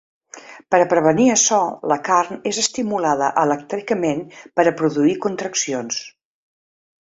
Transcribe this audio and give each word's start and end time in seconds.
Per 0.69 0.77
a 0.83 0.85
prevenir 0.93 1.27
açò 1.33 1.59
la 1.91 1.97
carn 2.07 2.39
és 2.53 2.61
estimulada 2.61 3.27
elèctricament 3.43 4.25
per 4.61 4.67
a 4.71 4.75
produir 4.81 5.15
contraccions. 5.27 6.01